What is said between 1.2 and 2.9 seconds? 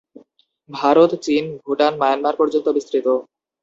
চীন, ভুটান, মায়ানমার পর্যন্ত